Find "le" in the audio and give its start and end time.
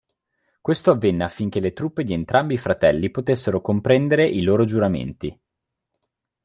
1.59-1.73